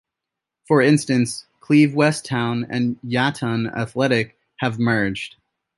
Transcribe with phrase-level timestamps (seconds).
[0.67, 5.35] For instance Cleeve West Town and Yatton Athletic have merged.